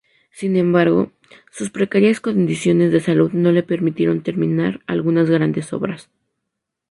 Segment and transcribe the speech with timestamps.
[0.31, 1.11] Sin embargo,
[1.51, 6.09] sus precarias condiciones de salud no le permitieron terminar algunas grandes obras.